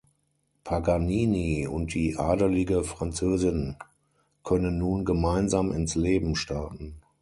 Paganini 0.63 1.67
und 1.67 1.93
die 1.93 2.17
adelige 2.17 2.83
Französin 2.83 3.75
können 4.43 4.79
nun 4.79 5.05
gemeinsam 5.05 5.71
ins 5.71 5.93
Leben 5.93 6.35
starten. 6.35 7.03